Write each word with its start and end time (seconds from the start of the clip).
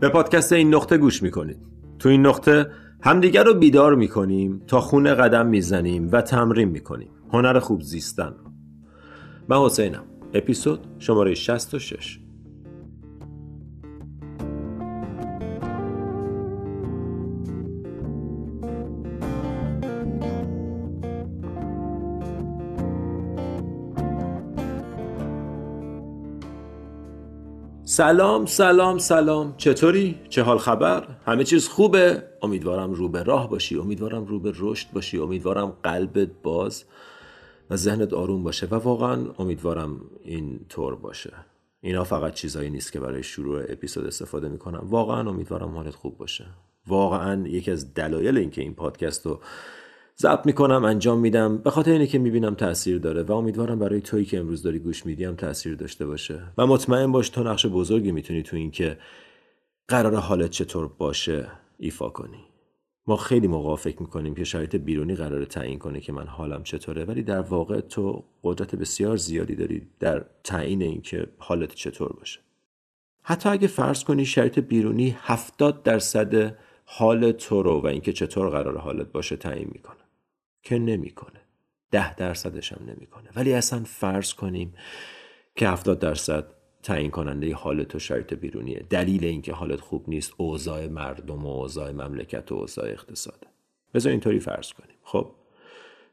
به 0.00 0.08
پادکست 0.08 0.52
این 0.52 0.74
نقطه 0.74 0.98
گوش 0.98 1.22
می‌کنید. 1.22 1.58
تو 1.98 2.08
این 2.08 2.26
نقطه 2.26 2.66
همدیگر 3.02 3.44
رو 3.44 3.54
بیدار 3.54 3.94
می‌کنیم 3.94 4.62
تا 4.66 4.80
خونه 4.80 5.14
قدم 5.14 5.46
می‌زنیم 5.46 6.08
و 6.12 6.20
تمرین 6.20 6.68
می‌کنیم. 6.68 7.10
هنر 7.32 7.58
خوب 7.58 7.80
زیستن. 7.80 8.34
من 9.48 9.58
حسینم. 9.64 10.04
اپیزود 10.34 10.86
شماره 10.98 11.34
66 11.34 12.18
سلام 27.94 28.46
سلام 28.46 28.98
سلام. 28.98 29.54
چطوری؟ 29.56 30.18
چه 30.28 30.42
حال 30.42 30.58
خبر؟ 30.58 31.08
همه 31.26 31.44
چیز 31.44 31.68
خوبه؟ 31.68 32.22
امیدوارم 32.42 32.92
رو 32.92 33.08
به 33.08 33.22
راه 33.22 33.50
باشی. 33.50 33.78
امیدوارم 33.78 34.24
رو 34.24 34.40
به 34.40 34.52
رشد 34.56 34.86
باشی. 34.92 35.18
امیدوارم 35.18 35.76
قلبت 35.82 36.28
باز 36.42 36.84
و 37.70 37.76
ذهنت 37.76 38.12
آروم 38.12 38.42
باشه. 38.42 38.66
و 38.66 38.74
واقعا 38.74 39.26
امیدوارم 39.38 40.00
این 40.24 40.60
طور 40.68 40.96
باشه. 40.96 41.32
اینا 41.80 42.04
فقط 42.04 42.34
چیزایی 42.34 42.70
نیست 42.70 42.92
که 42.92 43.00
برای 43.00 43.22
شروع 43.22 43.62
اپیزود 43.68 44.06
استفاده 44.06 44.48
می‌کنم. 44.48 44.82
واقعا 44.84 45.30
امیدوارم 45.30 45.74
حالت 45.74 45.94
خوب 45.94 46.18
باشه. 46.18 46.46
واقعا 46.86 47.48
یکی 47.48 47.70
از 47.70 47.94
دلایل 47.94 48.38
اینکه 48.38 48.62
این 48.62 48.74
پادکست 48.74 49.26
رو 49.26 49.40
ضبط 50.18 50.46
می‌کنم 50.46 50.84
انجام 50.84 51.18
میدم. 51.18 51.58
به 51.58 51.70
خاطر 51.70 51.90
اینه 51.90 52.06
که 52.06 52.18
می‌بینم 52.18 52.54
تاثیر 52.54 52.98
داره 52.98 53.22
و 53.22 53.32
امیدوارم 53.32 53.78
برای 53.78 54.00
تویی 54.00 54.24
که 54.24 54.38
امروز 54.38 54.62
داری 54.62 54.78
گوش 54.78 55.06
میدی 55.06 55.24
هم 55.24 55.34
تاثیر 55.34 55.74
داشته 55.74 56.06
باشه. 56.06 56.42
و 56.58 56.66
مطمئن 56.66 57.12
باش 57.12 57.28
تو 57.28 57.42
نقش 57.42 57.66
بزرگی 57.66 58.12
می‌تونی 58.12 58.42
تو 58.42 58.56
این 58.56 58.70
که 58.70 58.98
قرار 59.88 60.14
حالت 60.16 60.50
چطور 60.50 60.88
باشه 60.88 61.46
ایفا 61.78 62.08
کنی. 62.08 62.44
ما 63.06 63.16
خیلی 63.16 63.46
موقع 63.46 63.76
فکر 63.76 64.02
می‌کنیم 64.02 64.34
که 64.34 64.44
شرایط 64.44 64.76
بیرونی 64.76 65.14
قرار 65.14 65.44
تعیین 65.44 65.78
کنه 65.78 66.00
که 66.00 66.12
من 66.12 66.26
حالم 66.26 66.62
چطوره 66.62 67.04
ولی 67.04 67.22
در 67.22 67.40
واقع 67.40 67.80
تو 67.80 68.24
قدرت 68.42 68.74
بسیار 68.74 69.16
زیادی 69.16 69.54
داری 69.54 69.82
در 70.00 70.24
تعیین 70.44 70.82
اینکه 70.82 71.26
حالت 71.38 71.74
چطور 71.74 72.12
باشه. 72.12 72.40
حتی 73.22 73.48
اگه 73.48 73.66
فرض 73.66 74.04
کنی 74.04 74.24
شرایط 74.24 74.58
بیرونی 74.58 75.16
70 75.18 75.82
درصد 75.82 76.56
حال 76.84 77.32
تو 77.32 77.62
رو 77.62 77.80
و 77.80 77.86
اینکه 77.86 78.12
چطور 78.12 78.50
قرار 78.50 78.78
حالت 78.78 79.12
باشه 79.12 79.36
تعیین 79.36 79.68
می‌کنه. 79.72 80.03
که 80.64 80.78
نمی‌کنه. 80.78 81.40
ده 81.90 82.14
درصدش 82.14 82.72
هم 82.72 82.90
نمی‌کنه. 82.90 83.28
ولی 83.36 83.52
اصلا 83.52 83.84
فرض 83.84 84.34
کنیم 84.34 84.74
که 85.56 85.68
70 85.68 85.98
درصد 85.98 86.46
تعیین 86.82 87.10
کننده 87.10 87.54
حالت 87.54 87.94
و 87.94 87.98
شرایط 87.98 88.34
بیرونیه. 88.34 88.86
دلیل 88.90 89.24
اینکه 89.24 89.52
حالت 89.52 89.80
خوب 89.80 90.08
نیست 90.08 90.32
اوضاع 90.36 90.86
مردم 90.86 91.46
و 91.46 91.48
اوضاع 91.48 91.90
مملکت 91.90 92.52
و 92.52 92.54
اوضاع 92.54 92.88
اقتصاده 92.88 93.46
بذار 93.94 94.10
اینطوری 94.10 94.40
فرض 94.40 94.72
کنیم. 94.72 94.96
خب 95.02 95.30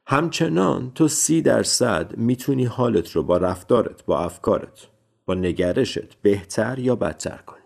همچنان 0.06 0.92
تو 0.94 1.08
سی 1.08 1.42
درصد 1.42 2.18
می‌تونی 2.18 2.66
حالت 2.66 3.12
رو 3.12 3.24
با 3.24 3.38
رفتارت 3.38 4.06
با 4.06 4.20
افکارت 4.20 4.88
با 5.26 5.34
نگرشت 5.34 6.16
بهتر 6.22 6.80
یا 6.80 6.96
بدتر 6.96 7.38
کنی. 7.38 7.62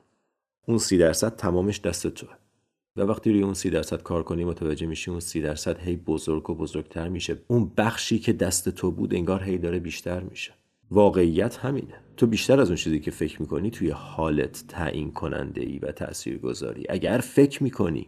اون 0.67 0.77
سی 0.77 0.97
درصد 0.97 1.35
تمامش 1.35 1.81
دست 1.81 2.07
توه. 2.07 2.29
و 2.97 3.01
وقتی 3.01 3.31
روی 3.31 3.43
اون 3.43 3.53
سی 3.53 3.69
درصد 3.69 4.03
کار 4.03 4.23
کنی 4.23 4.45
متوجه 4.45 4.87
میشی 4.87 5.11
اون 5.11 5.19
سی 5.19 5.41
درصد 5.41 5.79
هی 5.79 5.95
بزرگ 5.95 6.49
و 6.49 6.55
بزرگتر 6.55 7.09
میشه. 7.09 7.37
اون 7.47 7.71
بخشی 7.77 8.19
که 8.19 8.33
دست 8.33 8.69
تو 8.69 8.91
بود 8.91 9.15
انگار 9.15 9.43
هی 9.43 9.57
داره 9.57 9.79
بیشتر 9.79 10.19
میشه. 10.19 10.53
واقعیت 10.91 11.57
همینه. 11.57 11.93
تو 12.17 12.27
بیشتر 12.27 12.59
از 12.59 12.67
اون 12.67 12.75
چیزی 12.75 12.99
که 12.99 13.11
فکر 13.11 13.41
می‌کنی 13.41 13.71
توی 13.71 13.89
حالت 13.89 14.63
تعیین 14.67 15.11
کننده 15.11 15.61
ای 15.61 15.79
و 15.79 15.91
تأثیر 15.91 16.37
گذاری 16.37 16.83
اگر 16.89 17.17
فکر 17.17 17.63
می‌کنی 17.63 18.07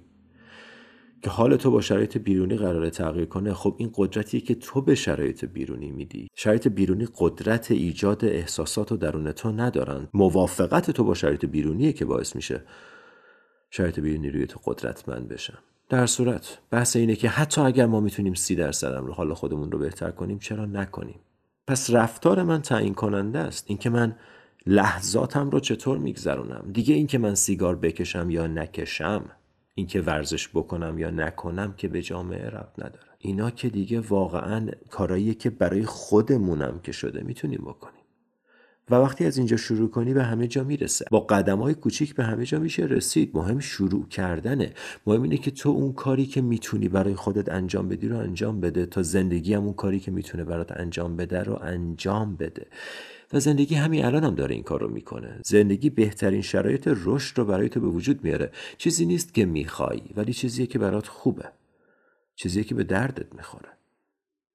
که 1.22 1.30
حال 1.30 1.56
تو 1.56 1.72
با 1.72 1.82
شرایط 1.82 2.18
بیرونی 2.18 2.58
قرار 2.58 2.90
تغییر 2.90 3.26
کنه 3.26 3.54
خب 3.54 3.76
این 3.78 3.92
قدرتیه 3.96 4.42
که 4.42 4.56
تو 4.56 4.82
به 4.82 4.96
شرایط 4.96 5.46
بیرونی 5.46 5.92
میدی. 5.92 6.28
شرایط 6.36 6.68
بیرونی 6.68 7.08
قدرت 7.18 7.72
ایجاد 7.72 8.26
احساسات 8.26 8.92
و 8.92 8.98
درون 8.98 9.32
تو 9.32 9.52
ندارن. 9.52 10.08
موافقت 10.14 10.92
تو 10.92 11.04
با 11.04 11.14
شرایط 11.14 11.46
بیرونیه 11.46 11.94
که 11.94 12.06
باعث 12.06 12.36
میشه 12.36 12.64
شرایط 13.70 14.00
بیرونی 14.00 14.30
روی 14.30 14.48
تو 14.48 14.60
قدرتمند 14.66 15.28
بشن 15.28 15.58
در 15.90 16.06
صورت 16.06 16.58
بحث 16.72 16.96
اینه 16.96 17.16
که 17.16 17.30
حتی 17.30 17.62
اگر 17.62 17.86
ما 17.86 18.00
می‌تونیم 18.00 18.34
سی 18.34 18.56
درصدم 18.56 19.06
رو 19.06 19.14
حال 19.14 19.34
خودمون 19.34 19.72
رو 19.72 19.80
بهتر 19.80 20.12
کنیم 20.12 20.40
چرا 20.40 20.66
نکنیم؟ 20.66 21.20
پس 21.68 21.90
رفتار 21.90 22.44
من 22.44 22.62
تعیین 22.62 22.94
کننده 22.94 23.40
است. 23.40 23.66
اینکه 23.68 23.90
من 23.90 24.16
لحظاتم 24.66 25.50
رو 25.50 25.60
چطور 25.60 25.98
میگذرونم؟ 25.98 26.70
دیگه 26.74 26.96
اینکه 26.96 27.18
من 27.18 27.36
سیگار 27.36 27.76
بکشم 27.76 28.30
یا 28.30 28.48
نکشم 28.48 29.26
اینکه 29.76 30.02
ورزش 30.02 30.50
بکنم 30.50 31.00
یا 31.00 31.10
نکنم 31.10 31.74
که 31.74 31.88
به 31.88 32.02
جامعه 32.02 32.50
رب 32.50 32.74
نداره. 32.78 33.08
اینا 33.20 33.50
که 33.50 33.70
دیگه 33.70 34.00
واقعا 34.00 34.68
کارایی 34.90 35.34
که 35.34 35.50
برای 35.50 35.86
خودمونم 35.86 36.80
که 36.80 36.92
شده 36.92 37.24
می‌تونیم 37.24 37.62
بکنیم. 37.62 37.97
و 38.92 38.96
وقتی 38.96 39.26
از 39.26 39.38
اینجا 39.38 39.58
شروع 39.58 39.90
کنی 39.90 40.14
به 40.14 40.24
همه 40.24 40.48
جا 40.48 40.64
می‌رسه. 40.64 41.06
با 41.12 41.20
قدم 41.20 41.60
های 41.60 41.74
کوچیک 41.74 42.16
به 42.16 42.24
همه 42.24 42.46
جا 42.46 42.60
میشه 42.60 42.84
رسید. 42.84 43.32
مهم 43.34 43.60
شروع 43.60 44.08
کردنه. 44.08 44.74
مهم 45.08 45.22
اینه 45.22 45.38
که 45.38 45.52
تو 45.52 45.70
اون 45.70 45.94
کاری 45.94 46.26
که 46.26 46.42
می‌تونی 46.42 46.90
برای 46.90 47.16
خودت 47.16 47.50
انجام 47.50 47.90
بدی 47.90 48.08
رو 48.08 48.18
انجام 48.18 48.62
بده. 48.62 48.86
تا 48.86 49.04
زندگی 49.04 49.54
هم 49.54 49.64
اون 49.64 49.74
کاری 49.74 50.00
که 50.00 50.12
می‌تونه 50.12 50.44
برات 50.44 50.72
انجام 50.72 51.16
بده 51.16 51.44
رو 51.44 51.60
انجام 51.62 52.36
بده. 52.36 52.66
و 53.34 53.40
زندگی 53.40 53.76
همین 53.76 54.06
الان 54.06 54.24
هم 54.24 54.36
داره 54.36 54.56
این 54.56 54.64
کار 54.64 54.82
رو 54.82 54.90
می‌کنه. 54.90 55.40
زندگی 55.46 55.90
بهترین 55.90 56.42
شرایط 56.42 56.90
رشد 57.04 57.38
رو 57.38 57.46
برای 57.46 57.70
تو 57.70 57.80
به 57.80 57.88
وجود 57.88 58.24
میاره. 58.24 58.52
چیزی 58.78 59.06
نیست 59.06 59.34
که 59.34 59.46
می‌خوای 59.46 60.02
ولی 60.16 60.34
چیزیه 60.34 60.66
که 60.66 60.80
برات 60.80 61.08
خوبه. 61.08 61.46
چیزیه 62.36 62.64
که 62.64 62.76
به 62.76 62.84
دردت 62.84 63.36
می‌خوره. 63.36 63.77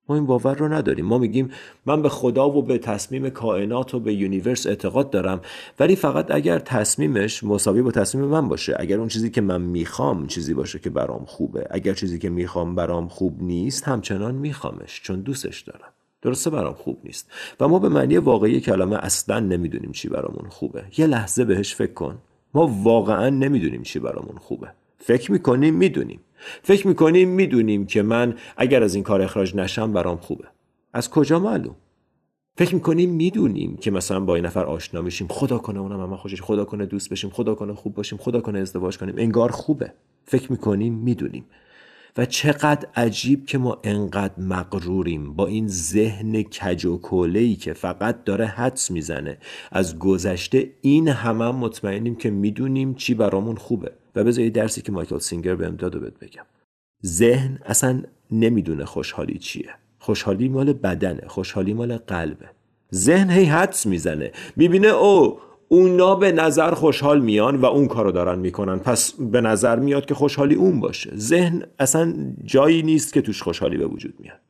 ما 0.09 0.15
این 0.15 0.27
باور 0.27 0.55
رو 0.55 0.73
نداریم. 0.73 1.05
ما 1.05 1.19
میگیم 1.19 1.51
من 1.87 2.03
به 2.03 2.09
خدا 2.09 2.51
و 2.51 2.63
به 2.63 2.79
تصمیم 2.79 3.31
کائنات 3.31 3.95
و 3.95 4.01
به 4.01 4.15
یونیورس 4.15 4.67
اعتقاد 4.67 5.11
دارم 5.11 5.41
ولی 5.81 5.97
فقط 5.97 6.31
اگر 6.31 6.59
تصمیمش 6.59 7.45
مساوی 7.45 7.83
با 7.83 7.91
تصمیم 7.91 8.25
من 8.25 8.49
باشه 8.49 8.77
اگر 8.79 8.99
اون 8.99 9.09
چیزی 9.09 9.31
که 9.31 9.41
من 9.41 9.61
می‌خوام 9.61 10.27
چیزی 10.27 10.55
باشه 10.55 10.79
که 10.79 10.91
برام 10.91 11.25
خوبه. 11.25 11.67
اگر 11.71 11.95
چیزی 11.95 12.19
که 12.19 12.31
می‌خوام 12.31 12.75
برام 12.75 13.09
خوب 13.09 13.43
نیست 13.43 13.89
همچنان 13.89 14.35
میخوامش 14.35 15.01
چون 15.03 15.21
دوستش 15.21 15.61
دارم. 15.61 15.89
درسته 16.23 16.51
برام 16.51 16.75
خوب 16.75 16.99
نیست. 17.05 17.31
و 17.61 17.69
ما 17.69 17.79
به 17.79 17.89
معنی 17.89 18.17
واقعی 18.17 18.61
کلمه 18.61 18.97
اصلا 18.97 19.41
نمی‌دونیم 19.41 19.93
چی 19.93 20.09
برامون 20.09 20.49
خوبه. 20.49 20.85
یه 20.99 21.07
لحظه 21.07 21.45
بهش 21.45 21.75
فکر 21.75 21.93
کن. 21.93 22.19
ما 22.55 22.67
واقعا 22.83 23.29
نمی‌دونیم 23.31 23.83
چی 23.83 23.99
برامون 23.99 24.37
خوبه. 24.41 24.69
فکر 24.99 25.33
می‌کنیم 25.33 25.75
می‌دونیم. 25.75 26.21
فکر 26.63 26.89
می‌کنیم 26.89 27.29
می‌دونیم 27.29 27.87
که 27.87 28.03
من 28.03 28.35
اگر 28.57 28.83
از 28.83 28.95
این 28.95 29.05
کار 29.05 29.23
اخراج 29.23 29.57
نشم 29.57 29.93
برام 29.93 30.17
خوبه. 30.17 30.45
از 30.93 31.11
کجا 31.11 31.39
معلوم؟ 31.39 31.77
فکر 32.57 32.75
می‌کنیم 32.75 33.11
می‌دونیم 33.11 33.77
که 33.77 33.91
مثلا 33.91 34.21
با 34.21 34.35
این 34.35 34.47
نفر 34.47 34.65
آشنا 34.65 35.01
میشیم 35.03 35.27
خدا 35.31 35.59
کنه 35.59 35.81
اونم 35.81 36.01
اما 36.01 36.17
خوشش 36.17 36.43
خدا 36.43 36.65
کنه 36.65 36.87
دوست 36.87 37.11
بشیم 37.11 37.31
خدا 37.31 37.55
کنه 37.55 37.75
خوب 37.75 37.95
باشیم 37.95 38.19
خدا 38.19 38.41
کنه 38.41 38.59
ازدواج 38.59 38.99
کنیم. 38.99 39.15
انگار 39.19 39.51
خوبه. 39.51 39.93
فکر 40.25 40.53
می‌کنیم 40.53 40.95
می‌دونیم. 40.95 41.45
و 42.17 42.27
چقدر 42.27 42.89
عجیب 42.97 43.47
که 43.47 43.59
ما 43.59 43.79
انقدر 43.85 44.35
مغروریم 44.39 45.35
با 45.35 45.47
این 45.47 45.69
ذهن 45.69 46.43
کج 46.43 46.85
و 46.85 47.01
که 47.57 47.73
فقط 47.73 48.25
داره 48.25 48.47
حدس 48.47 48.91
می‌زنه. 48.91 49.39
از 49.73 49.99
گذشته 49.99 50.71
این 50.81 51.09
همه 51.09 51.45
هم 51.45 51.57
مطمئنیم 51.57 52.15
که 52.15 52.31
می‌دونیم 52.31 52.95
چی 52.95 53.15
برامون 53.15 53.57
خوبه. 53.57 53.93
و 54.15 54.25
بذار 54.25 54.49
درسی 54.49 54.83
که 54.83 54.93
مایکل 54.93 55.19
سینگر 55.19 55.55
بهم 55.55 55.77
داد 55.77 55.97
و 55.97 56.01
بهت 56.01 56.19
بگم. 56.19 56.45
ذهن 57.07 57.59
اصلا 57.65 58.03
نمی‌دونه 58.31 58.85
خوشحالی 58.85 59.39
چیه. 59.39 59.71
خوشحالی 59.99 60.49
مال 60.49 60.73
بدنه 60.73 61.29
خوشحالی 61.29 61.75
مال 61.75 61.97
قلبه. 61.97 62.47
ذهن 62.95 63.31
هی 63.31 63.45
حدس 63.45 63.87
می‌زنه. 63.87 64.33
می‌بینه 64.57 64.89
او 64.89 65.39
اونا 65.69 66.15
به 66.15 66.33
نظر 66.33 66.75
خوشحال 66.75 67.21
میان 67.21 67.57
و 67.57 67.67
اون 67.67 67.89
کارو 67.89 68.13
دارن 68.13 68.39
می‌کنن. 68.39 68.79
پس 68.79 69.13
به 69.13 69.41
نظر 69.41 69.79
میاد 69.79 70.07
که 70.07 70.15
خوشحالی 70.15 70.55
اون 70.55 70.81
باشه. 70.81 71.17
ذهن 71.17 71.63
اصلا 71.79 72.35
جایی 72.45 72.83
نیست 72.83 73.13
که 73.13 73.23
توش 73.23 73.43
خوشحالی 73.43 73.77
به 73.77 73.87
وجود 73.87 74.15
میاد. 74.21 74.41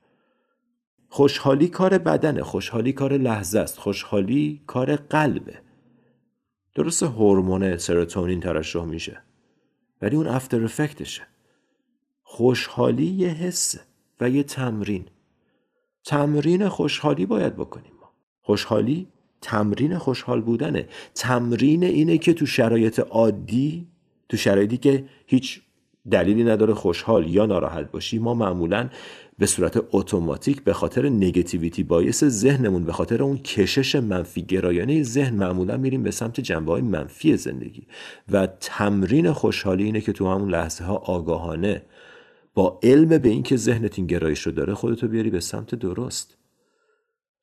خوشحالی 1.08 1.68
کار 1.68 1.98
بدنه 1.98 2.42
خوشحالی 2.42 2.92
کار 2.92 3.12
لحظه 3.12 3.58
است. 3.58 3.78
خوشحالی 3.78 4.62
کار 4.66 4.96
قلبه. 4.96 5.54
درست 6.74 7.02
هورمون 7.02 7.76
سروتونین 7.76 8.40
ترشح 8.40 8.84
میشه. 8.84 9.22
ولی 10.02 10.16
اون 10.16 10.26
افتر 10.26 10.64
افکتشه 10.64 11.22
خوشحالی 12.22 13.06
یه 13.06 13.28
حسه 13.28 13.80
و 14.20 14.30
یه 14.30 14.42
تمرین. 14.42 15.04
تمرین 16.04 16.68
خوشحالی 16.68 17.26
باید 17.26 17.56
بکنیم 17.56 17.92
ما. 18.00 18.12
خوشحالی 18.40 19.08
تمرین 19.40 19.98
خوشحال 19.98 20.40
بودنه. 20.40 20.88
تمرین 21.14 21.84
اینه 21.84 22.18
که 22.18 22.32
تو 22.32 22.46
شرایط 22.46 22.98
عادی 22.98 23.88
تو 24.28 24.36
شرایطی 24.36 24.76
که 24.76 25.04
هیچ 25.26 25.62
دلیلی 26.10 26.44
نداره 26.44 26.74
خوشحال 26.74 27.28
یا 27.28 27.46
ناراحت 27.46 27.90
باشی 27.90 28.18
ما 28.18 28.34
معمولا 28.34 28.88
به 29.38 29.46
صورت 29.46 29.84
اتوماتیک 29.92 30.64
به 30.64 30.72
خاطر 30.72 31.08
نگتیویتی 31.08 31.82
باعث 31.82 32.24
ذهنمون 32.24 32.84
به 32.84 32.92
خاطر 32.92 33.22
اون 33.22 33.38
کشش 33.38 33.96
منفی 33.96 34.42
گرایانه 34.42 35.02
ذهن 35.02 35.34
معمولا 35.34 35.76
میریم 35.76 36.02
به 36.02 36.10
سمت 36.10 36.40
جنبه 36.40 36.72
های 36.72 36.82
منفی 36.82 37.36
زندگی. 37.36 37.86
و 38.32 38.46
تمرین 38.46 39.32
خوشحالی 39.32 39.84
اینه 39.84 40.00
که 40.00 40.12
تو 40.12 40.28
همون 40.28 40.50
لحظه 40.50 40.84
ها 40.84 40.94
آگاهانه 40.96 41.82
با 42.54 42.80
علم 42.82 43.18
به 43.18 43.28
اینکه 43.28 43.56
ذهنت 43.56 43.98
این 43.98 44.06
گرایش 44.06 44.40
رو 44.40 44.52
داره 44.52 44.74
خودتو 44.74 45.08
بیاری 45.08 45.30
به 45.30 45.40
سمت 45.40 45.74
درست. 45.74 46.36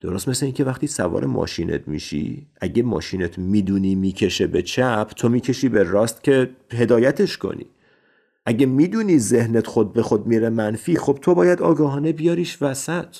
درست 0.01 0.29
مثل 0.29 0.45
اینکه 0.45 0.63
وقتی 0.63 0.87
سوار 0.87 1.25
ماشینت 1.25 1.87
میشی 1.87 2.47
اگه 2.61 2.83
ماشینت 2.83 3.37
می‌دونی 3.37 3.95
می‌کشه 3.95 4.47
به 4.47 4.61
چپ 4.61 5.11
تو 5.15 5.29
می‌کشی 5.29 5.69
به 5.69 5.83
راست 5.83 6.23
که 6.23 6.49
هدایتش 6.71 7.37
کنی. 7.37 7.65
اگه 8.49 8.65
می‌دونی 8.65 9.19
ذهنت 9.19 9.67
خود 9.67 9.93
به 9.93 10.01
خود 10.03 10.27
میره 10.27 10.49
منفی 10.49 10.97
خب 10.97 11.19
تو 11.21 11.35
باید 11.35 11.61
آگاهانه 11.61 12.11
بیاریش 12.11 12.61
وسط. 12.61 13.15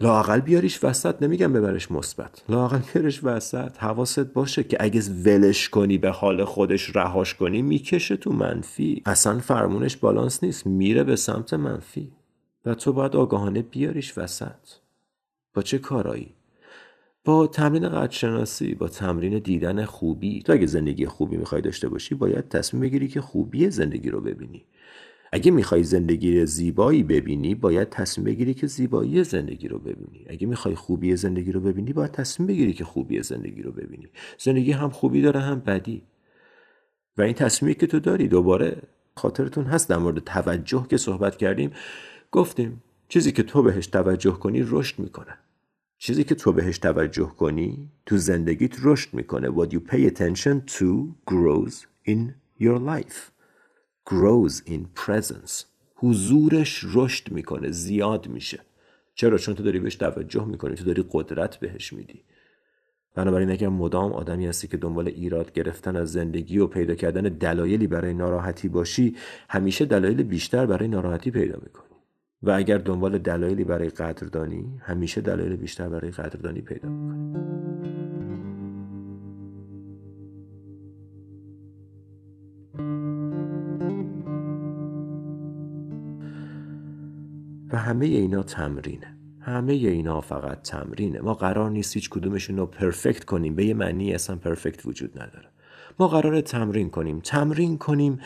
لاقل 0.00 0.40
بیاریش 0.40 0.84
وسط 0.84 1.22
نمیگم 1.22 1.52
ببرش 1.52 1.90
مثبت. 1.90 2.42
لاقل 2.48 2.78
بیارش 2.94 3.24
وسط 3.24 3.78
حواست 3.78 4.20
باشه 4.20 4.62
که 4.62 4.76
اگه 4.80 5.02
ولش 5.24 5.68
کنی 5.68 5.98
به 5.98 6.10
حال 6.10 6.44
خودش 6.44 6.96
رهاش 6.96 7.34
کنی 7.34 7.62
می‌کشه 7.62 8.16
تو 8.16 8.32
منفی. 8.32 9.02
اصلا 9.06 9.38
فرمونش 9.38 9.96
بالانس 9.96 10.44
نیست 10.44 10.66
میره 10.66 11.04
به 11.04 11.16
سمت 11.16 11.54
منفی. 11.54 12.12
و 12.66 12.74
تو 12.74 12.92
باید 12.92 13.16
آگاهانه 13.16 13.62
بیاریش 13.62 14.18
وسط. 14.18 14.68
با 15.54 15.62
چه 15.62 15.78
کارایی؟ 15.78 16.34
با 17.24 17.46
تمرین 17.46 17.88
قدرشناسی 17.88 18.74
با 18.74 18.88
تمرین 18.88 19.38
دیدن 19.38 19.84
خوبی. 19.84 20.42
تو 20.42 20.52
اگه 20.52 20.66
زندگی 20.66 21.06
خوبی 21.06 21.36
می‌خوای 21.36 21.62
داشته 21.62 21.88
باشی 21.88 22.14
باید 22.14 22.48
تصمیم 22.48 22.80
بگیری 22.80 23.08
که 23.08 23.20
خوبی 23.20 23.70
زندگی 23.70 24.10
رو 24.10 24.20
ببینی. 24.20 24.64
اگه 25.32 25.50
می‌خوای 25.50 25.82
زندگی 25.84 26.46
زیبایی 26.46 27.02
ببینی 27.02 27.54
باید 27.54 27.88
تصمیم 27.88 28.24
بگیری 28.24 28.54
که 28.54 28.66
زیبایی 28.66 29.24
زندگی 29.24 29.68
رو 29.68 29.78
ببینی. 29.78 30.26
اگه 30.28 30.46
می‌خوای 30.46 30.74
خوبی 30.74 31.16
زندگی 31.16 31.52
رو 31.52 31.60
ببینی 31.60 31.92
باید 31.92 32.10
تصمیم 32.10 32.46
بگیری 32.46 32.72
که 32.72 32.84
خوبی 32.84 33.22
زندگی 33.22 33.62
رو 33.62 33.72
ببینی. 33.72 34.08
زندگی 34.38 34.72
هم 34.72 34.90
خوبی 34.90 35.22
داره 35.22 35.40
هم 35.40 35.60
بدی. 35.60 36.02
و 37.18 37.22
این 37.22 37.34
تصمیمی 37.34 37.74
که 37.74 37.86
تو 37.86 38.00
داری 38.00 38.28
دوباره 38.28 38.82
خاطرتون 39.16 39.64
هست 39.64 39.88
در 39.88 39.96
مورد 39.96 40.18
توجه 40.18 40.86
که 40.90 40.96
صحبت 40.96 41.36
کردیم. 41.36 41.70
گفتیم 42.30 42.82
چیزی 43.08 43.32
که 43.32 43.42
تو 43.42 43.62
بهش 43.62 43.86
توجه 43.86 44.32
کنی 44.32 44.62
رشد 44.66 44.98
می‌کنه. 44.98 45.38
چیزی 46.02 46.24
که 46.24 46.34
تو 46.34 46.52
بهش 46.52 46.78
توجه 46.78 47.32
کنی 47.38 47.90
تو 48.06 48.16
زندگیت 48.16 48.76
رشد 48.82 49.14
می‌کنه. 49.14 49.48
What 49.48 49.68
you 49.68 49.78
pay 49.90 50.10
attention 50.10 50.70
to 50.78 50.86
grows 51.30 51.74
in 52.08 52.20
your 52.60 52.78
life. 52.78 53.20
Grows 54.10 54.68
in 54.68 54.80
presence. 55.04 55.64
حضورش 55.94 56.84
رشد 56.94 57.32
می‌کنه 57.32 57.70
زیاد 57.70 58.28
میشه. 58.28 58.60
چرا؟ 59.14 59.38
چون 59.38 59.54
تو 59.54 59.62
داری 59.62 59.80
بهش 59.80 59.94
توجه 59.94 60.44
می‌کنی 60.44 60.74
تو 60.74 60.84
داری 60.84 61.04
قدرت 61.10 61.56
بهش 61.56 61.92
میدی. 61.92 62.22
بنابراین 63.14 63.50
اگر 63.50 63.68
مدام 63.68 64.12
آدمی 64.12 64.46
هستی 64.46 64.68
که 64.68 64.76
دنبال 64.76 65.08
ایراد 65.08 65.52
گرفتن 65.52 65.96
از 65.96 66.12
زندگی 66.12 66.58
و 66.58 66.66
پیدا 66.66 66.94
کردن 66.94 67.22
دلایلی 67.22 67.86
برای 67.86 68.14
ناراحتی 68.14 68.68
باشی 68.68 69.16
همیشه 69.48 69.84
دلایل 69.84 70.22
بیشتر 70.22 70.66
برای 70.66 70.88
ناراحتی 70.88 71.30
پیدا 71.30 71.58
می‌کنی. 71.62 71.89
و 72.42 72.50
اگر 72.50 72.78
دنبال 72.78 73.18
دلایلی 73.18 73.64
برای 73.64 73.88
قدردانی 73.88 74.78
همیشه 74.80 75.20
دلایل 75.20 75.56
بیشتر 75.56 75.88
برای 75.88 76.10
قدردانی 76.10 76.60
پیدا 76.60 76.88
می‌کنی 76.88 77.30
و 87.72 87.76
همه 87.76 88.06
اینا 88.06 88.42
تمرینه. 88.42 89.16
همه 89.40 89.72
اینا 89.72 90.20
فقط 90.20 90.62
تمرینه. 90.62 91.20
ما 91.20 91.34
قرار 91.34 91.70
نیست 91.70 91.94
هیچ 91.94 92.10
کدومشون 92.10 92.56
رو 92.56 92.66
پرفکت 92.66 93.24
کنیم. 93.24 93.54
به 93.54 93.64
یه 93.64 93.74
معنی 93.74 94.14
اصلا 94.14 94.36
پرفکت 94.36 94.86
وجود 94.86 95.22
نداره. 95.22 95.48
ما 95.98 96.08
قرار 96.08 96.40
تمرین 96.40 96.90
کنیم. 96.90 97.20
تمرین 97.20 97.78
کنیم 97.78 98.18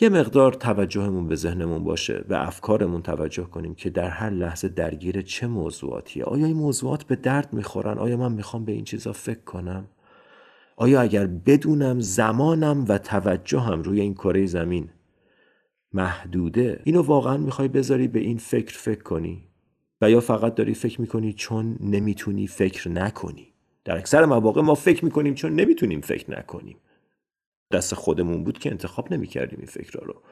یه 0.00 0.08
مقدار 0.08 0.52
توجهمون 0.52 1.28
به 1.28 1.36
ذهنمون 1.36 1.84
باشه 1.84 2.24
به 2.28 2.46
افکارمون 2.46 3.02
توجه 3.02 3.44
کنیم 3.44 3.74
که 3.74 3.90
در 3.90 4.08
هر 4.08 4.30
لحظه 4.30 4.68
درگیر 4.68 5.22
چه 5.22 5.46
موضوعاتیه. 5.46 6.24
آیا 6.24 6.46
این 6.46 6.56
موضوعات 6.56 7.04
به 7.04 7.16
درد 7.16 7.52
می‌خورن؟ 7.52 7.98
آیا 7.98 8.16
من 8.16 8.32
می‌خوام 8.32 8.64
به 8.64 8.72
این 8.72 8.84
چیزا 8.84 9.12
فکر 9.12 9.40
کنم؟ 9.40 9.88
آیا 10.76 11.00
اگر 11.00 11.26
بدونم 11.26 12.00
زمانم 12.00 12.84
و 12.88 12.98
توجهم 12.98 13.82
روی 13.82 14.00
این 14.00 14.14
کره 14.14 14.46
زمین 14.46 14.88
محدوده 15.92 16.80
اینو 16.84 17.02
واقعا 17.02 17.36
می‌خوای 17.36 17.68
بذاری 17.68 18.08
به 18.08 18.18
این 18.18 18.38
فکر 18.38 18.78
فکر 18.78 19.02
کنی؟ 19.02 19.48
و 20.00 20.10
یا 20.10 20.20
فقط 20.20 20.54
داری 20.54 20.74
فکر 20.74 21.00
می‌کنی 21.00 21.32
چون 21.32 21.78
نمی‌تونی 21.80 22.46
فکر 22.46 22.88
نکنی؟ 22.88 23.52
در 23.84 23.98
اکثر 23.98 24.24
مواقع 24.24 24.62
ما 24.62 24.74
فکر 24.74 25.04
می‌کنیم 25.04 25.34
چون 25.34 25.52
نمی‌تونیم 25.52 26.00
فکر 26.00 26.38
نکنیم. 26.38 26.76
دست 27.72 27.94
خودمون 27.94 28.44
بود 28.44 28.58
که 28.58 28.70
انتخاب 28.70 29.12
نمی‌کردیم 29.12 29.58
این 29.58 29.68
فکرها 29.68 30.06
رو. 30.06 30.22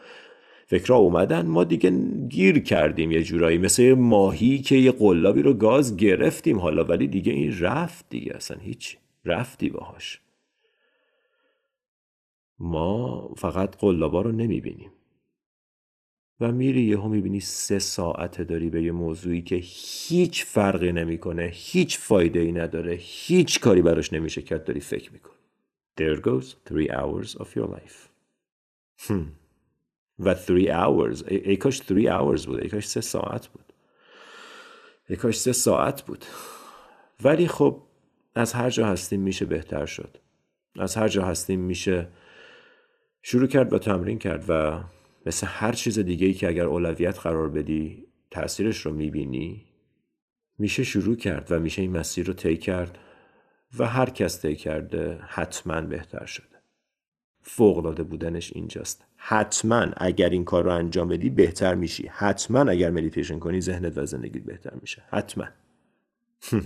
فکرها 0.66 0.96
اومدن 0.96 1.46
ما 1.46 1.64
دیگه 1.64 1.90
گیر 2.28 2.58
کردیم 2.58 3.10
یه 3.10 3.22
جورایی. 3.22 3.58
مثل 3.58 3.94
ماهی 3.94 4.58
که 4.58 4.76
یه 4.76 4.92
قلابی 4.92 5.42
رو 5.42 5.54
گاز 5.54 5.96
گرفتیم 5.96 6.58
حالا 6.58 6.84
ولی 6.84 7.08
دیگه 7.08 7.32
این 7.32 7.58
رفت 7.60 8.06
دیگه. 8.08 8.36
اصلا 8.36 8.58
هیچ 8.58 8.96
رفتی 9.24 9.70
باهاش. 9.70 10.20
ما 12.58 13.28
فقط 13.36 13.76
قلابا 13.76 14.22
رو 14.22 14.32
نمی‌بینیم. 14.32 14.90
و 16.40 16.52
میری 16.52 16.82
یهو 16.82 17.08
می‌بینی 17.08 17.40
سه 17.40 17.78
ساعت 17.78 18.42
داری 18.42 18.70
به 18.70 18.82
یه 18.82 18.92
موضوعی 18.92 19.42
که 19.42 19.56
هیچ 19.62 20.44
فرقی 20.44 20.92
نمی‌کنه 20.92 21.50
هیچ 21.52 21.98
فایده 21.98 22.40
ای 22.40 22.52
نداره 22.52 22.96
هیچ 23.00 23.60
کاری 23.60 23.82
براش 23.82 24.12
نمیشه 24.12 24.42
کرد 24.42 24.64
داری 24.64 24.80
فکر 24.80 25.12
می‌کنی. 25.12 25.34
There 25.96 26.20
goes 26.20 26.56
three 26.68 26.90
hours 26.90 27.36
of 27.36 27.54
your 27.56 27.68
life. 27.76 28.08
Hmm. 29.06 29.26
و 30.18 30.34
three 30.34 30.68
hours 30.68 31.22
ای, 31.28 31.56
کاش 31.56 31.78
three 31.78 32.08
hours 32.08 32.46
بود. 32.46 32.60
ای 32.60 32.68
کاش 32.68 32.88
سه 32.88 33.00
ساعت 33.00 33.46
بود. 33.46 33.72
ای 35.08 35.16
کاش 35.16 35.38
سه 35.38 35.52
ساعت 35.52 36.02
بود. 36.02 36.24
ولی 37.24 37.48
خب 37.48 37.82
از 38.34 38.52
هر 38.52 38.70
جا 38.70 38.86
هستیم 38.86 39.20
میشه 39.20 39.44
بهتر 39.44 39.86
شد. 39.86 40.16
از 40.78 40.94
هر 40.94 41.08
جا 41.08 41.24
هستیم 41.24 41.60
میشه 41.60 42.08
شروع 43.22 43.46
کرد 43.46 43.72
و 43.72 43.78
تمرین 43.78 44.18
کرد 44.18 44.44
و 44.48 44.84
مثل 45.26 45.46
هر 45.46 45.72
چیز 45.72 45.98
دیگه 45.98 46.26
ای 46.26 46.34
که 46.34 46.48
اگر 46.48 46.64
اولویت 46.64 47.18
قرار 47.18 47.48
بدی 47.48 48.06
تاثیرش 48.30 48.86
رو 48.86 48.92
می‌بینی. 48.92 49.66
میشه 50.58 50.84
شروع 50.84 51.16
کرد 51.16 51.52
و 51.52 51.60
میشه 51.60 51.82
این 51.82 51.96
مسیر 51.96 52.26
رو 52.26 52.32
طی 52.32 52.56
کرد. 52.56 52.98
و 53.78 53.86
هر 53.86 54.10
کس 54.10 54.42
طی 54.42 54.56
کرده 54.56 55.18
حتما 55.28 55.80
بهتر 55.80 56.26
شده. 56.26 56.46
فوق 57.42 58.02
بودنش 58.02 58.52
اینجاست. 58.54 59.04
حتما 59.16 59.86
اگر 59.96 60.28
این 60.28 60.44
کار 60.44 60.64
رو 60.64 60.74
انجام 60.74 61.08
بدی 61.08 61.30
بهتر 61.30 61.74
میشی. 61.74 62.10
حتما 62.12 62.60
اگر 62.60 62.90
مدیتیشن 62.90 63.38
کنی 63.38 63.60
ذهنت 63.60 63.98
و 63.98 64.06
زندگیت 64.06 64.42
بهتر 64.42 64.72
میشه. 64.80 65.02
حتما. 65.10 65.44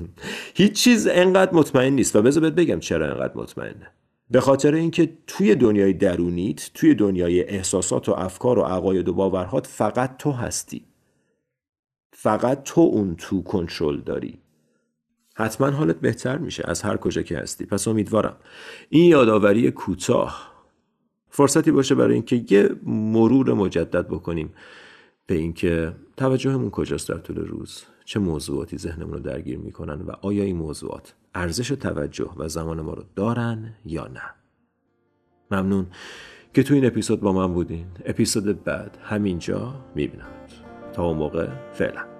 هیچ 0.54 0.72
چیز 0.72 1.06
انقدر 1.06 1.54
مطمئن 1.54 1.92
نیست 1.92 2.16
و 2.16 2.22
بذار 2.22 2.50
بگم 2.50 2.80
چرا 2.80 3.06
انقدر 3.06 3.36
مطمئنه. 3.36 3.90
به 4.30 4.40
خاطر 4.40 4.74
اینکه 4.74 5.12
توی 5.26 5.54
دنیای 5.54 5.92
درونیت 5.92 6.70
توی 6.74 6.94
دنیای 6.94 7.44
احساسات 7.44 8.08
و 8.08 8.12
افکار 8.12 8.58
و 8.58 8.62
عقاید 8.62 9.08
و 9.08 9.12
باورهات 9.12 9.66
فقط 9.66 10.16
تو 10.16 10.32
هستی. 10.32 10.84
فقط 12.12 12.62
تو 12.62 12.80
اون 12.80 13.16
تو 13.16 13.42
کنترل 13.42 14.00
داری. 14.00 14.38
حتما 15.38 15.70
حالت 15.70 15.96
بهتر 16.00 16.38
میشه 16.38 16.64
از 16.66 16.82
هر 16.82 16.96
کجا 16.96 17.22
که 17.22 17.38
هستی. 17.38 17.66
پس 17.66 17.88
امیدوارم. 17.88 18.36
این 18.88 19.04
یادآوری 19.04 19.70
کوتاه 19.70 20.52
فرصتی 21.28 21.70
باشه 21.70 21.94
برای 21.94 22.14
اینکه 22.14 22.44
یه 22.50 22.70
مرور 22.86 23.54
مجدد 23.54 24.08
بکنیم 24.08 24.52
به 25.26 25.34
اینکه 25.34 25.94
توجهمون 26.16 26.70
کجاست 26.70 27.08
در 27.08 27.18
طول 27.18 27.36
روز؟ 27.36 27.84
چه 28.04 28.20
موضوعاتی 28.20 28.78
ذهنمون 28.78 29.12
رو 29.12 29.20
درگیر 29.20 29.58
می‌کنن 29.58 30.00
و 30.00 30.10
آیا 30.22 30.44
این 30.44 30.56
موضوعات 30.56 31.14
ارزش 31.34 31.68
توجه 31.68 32.30
و 32.36 32.48
زمان 32.48 32.80
ما 32.80 32.94
رو 32.94 33.04
دارن 33.16 33.74
یا 33.84 34.06
نه؟ 34.06 34.22
ممنون 35.50 35.86
که 36.54 36.62
تو 36.62 36.74
این 36.74 36.86
اپیزود 36.86 37.20
با 37.20 37.32
من 37.32 37.54
بودین. 37.54 37.86
اپیزود 38.04 38.64
بعد 38.64 38.98
همینجا 39.02 39.74
می‌بینم 39.94 40.28
تا 40.92 41.04
اون 41.04 41.16
موقع 41.16 41.48
فعلا. 41.72 42.17